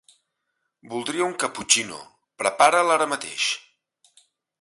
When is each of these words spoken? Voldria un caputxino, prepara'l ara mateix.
Voldria 0.93 1.27
un 1.31 1.35
caputxino, 1.43 1.99
prepara'l 2.43 2.95
ara 2.95 3.09
mateix. 3.13 3.47